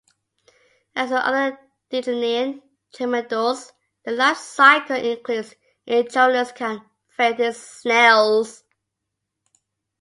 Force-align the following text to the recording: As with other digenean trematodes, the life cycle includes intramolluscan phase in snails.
As 0.95 1.11
with 1.11 1.19
other 1.19 1.59
digenean 1.91 2.63
trematodes, 2.91 3.71
the 4.03 4.09
life 4.13 4.37
cycle 4.39 4.95
includes 4.95 5.53
intramolluscan 5.87 6.83
phase 7.15 7.39
in 7.39 7.53
snails. 7.53 8.63